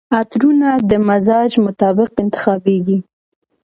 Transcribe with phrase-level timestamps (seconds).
[0.19, 2.97] عطرونه د مزاج مطابق انتخابیږي.